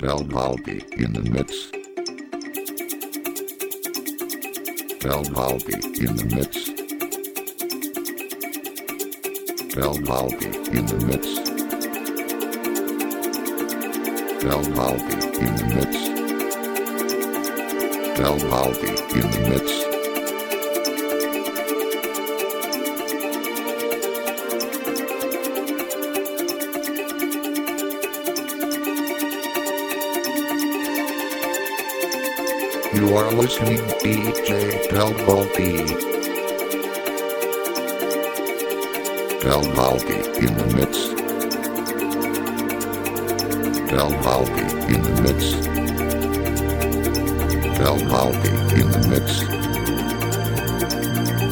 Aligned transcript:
Val 0.00 0.20
Valby 0.20 0.78
in 0.92 1.12
the 1.12 1.22
mix. 1.28 1.72
Val 5.02 5.24
Valby 5.24 5.74
in 5.98 6.14
the 6.14 6.24
mix. 6.36 6.68
Val 9.74 9.94
Valby 9.94 10.50
in 10.72 10.86
the 10.86 10.98
mix. 11.04 11.26
Val 14.44 14.62
Valby 14.62 15.18
in 15.40 15.52
the 15.56 15.64
mix. 15.74 15.94
Val 18.18 18.38
Valby 18.38 18.90
in 19.16 19.26
the 19.32 19.40
mix. 19.50 19.87
Are 33.28 33.34
listening 33.34 33.80
DJ 34.00 34.88
Delvaldi. 34.88 35.84
Delvaldi 39.42 40.18
in 40.44 40.52
the 40.56 40.64
mix. 40.74 40.92
Delvaldi 43.90 44.64
in 44.94 45.00
the 45.02 45.12
mix. 45.20 45.40
Delvaldi 47.76 48.50
in 48.80 48.88
the 48.92 49.00
mix. 49.10 49.26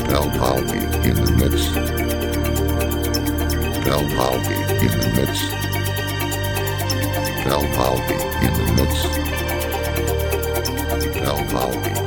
Delvaldi 0.09 0.81
in 1.05 1.17
the 1.23 1.31
mix. 1.37 1.57
Delvaldi 3.85 4.59
in 4.81 4.93
the 4.99 5.09
mix. 5.15 5.33
Delvaldi 7.45 8.17
in 8.47 8.53
the 8.55 8.67
mix. 8.83 9.46
Del 11.21 11.45
Valby 11.47 12.06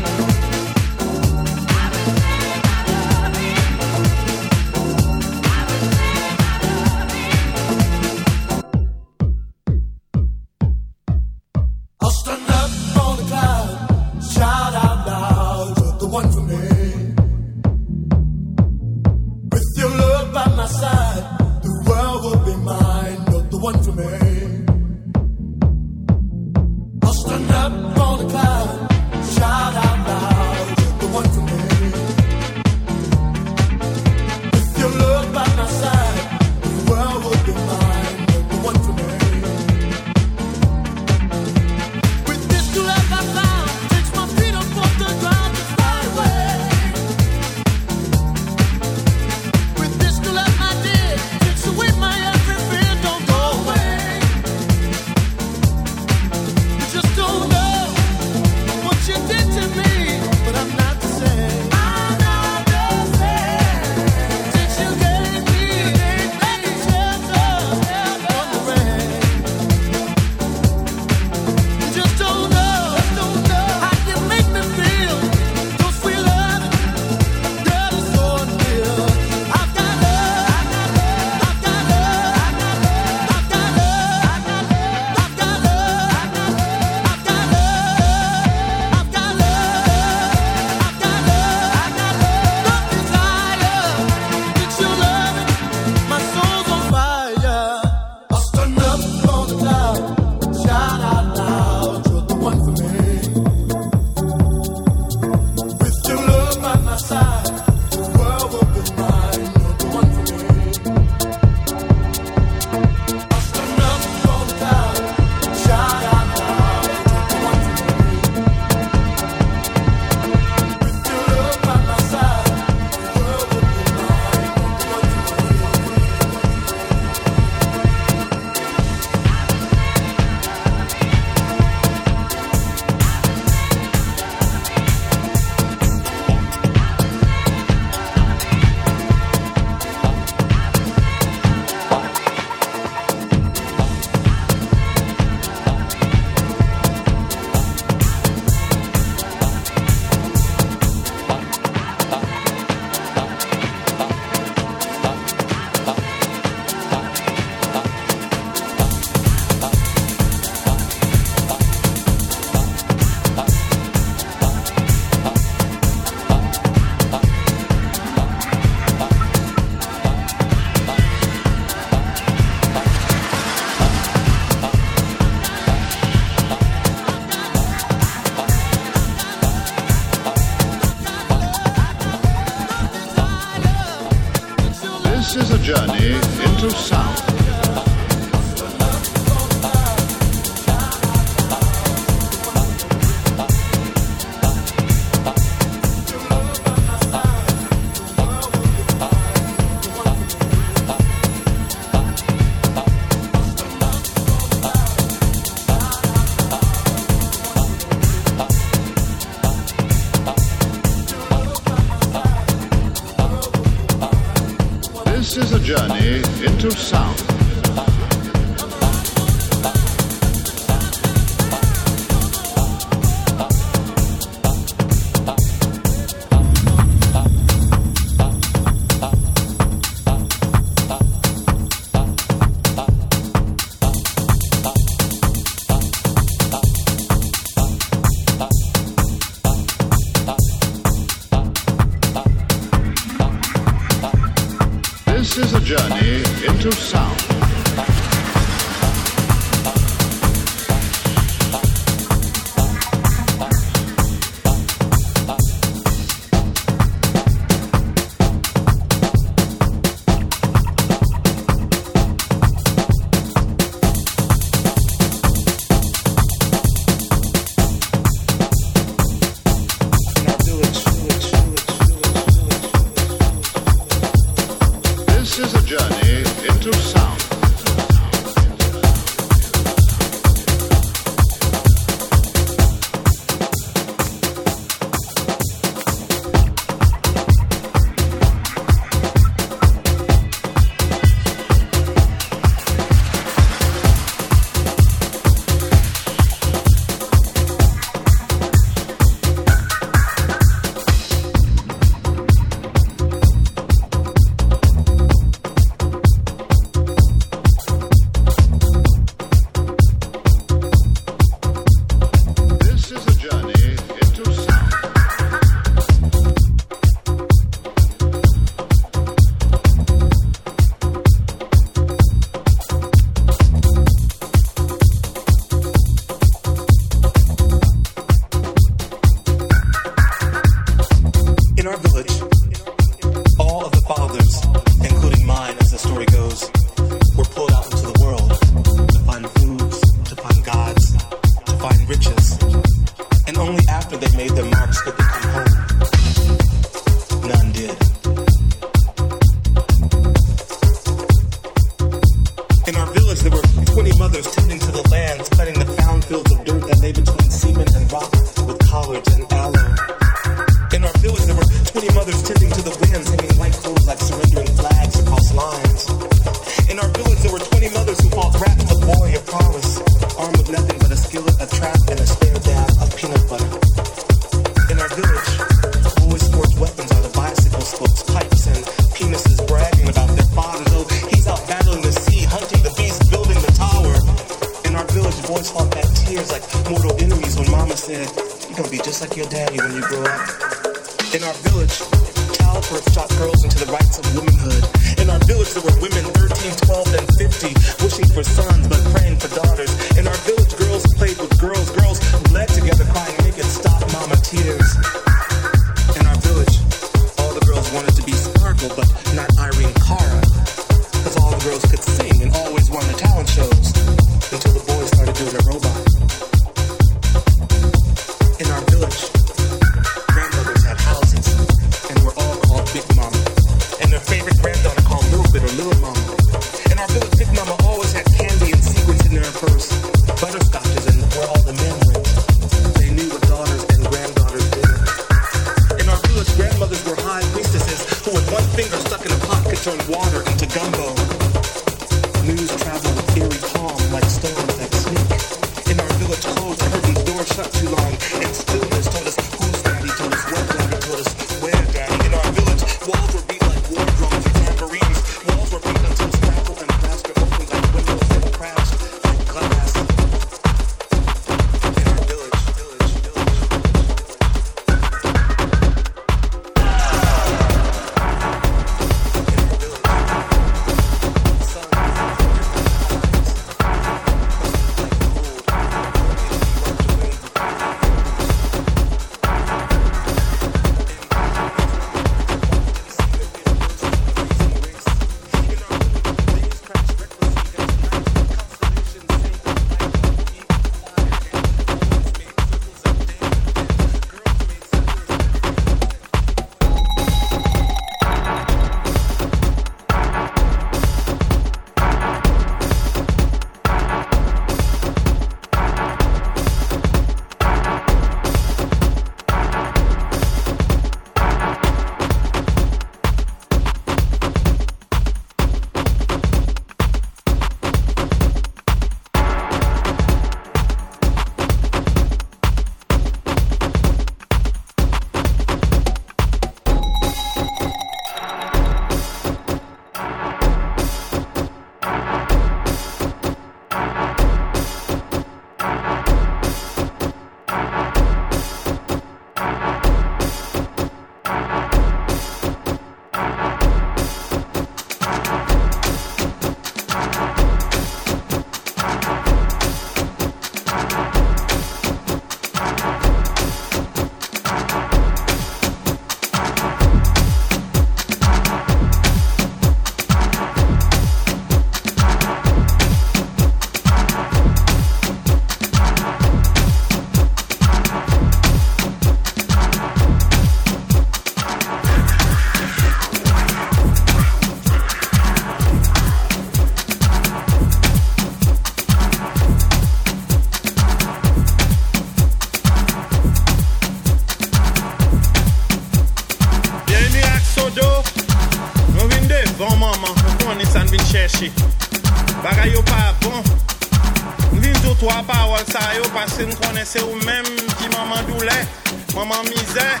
c'est 596.92 597.02
ou 597.02 597.14
même 597.24 597.44
qui 597.78 597.88
maman 597.96 598.20
doulait, 598.26 598.66
maman 599.14 599.42
misère. 599.44 600.00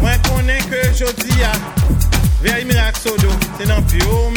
Moi 0.00 0.12
connais 0.30 0.60
que 0.60 0.82
je 0.96 1.04
dis 1.24 1.42
à 1.42 1.52
Veille 2.40 2.64
Miracle 2.64 2.98
Sodo, 2.98 3.28
c'est 3.58 3.66
dans 3.66 3.82
bio 3.82 4.30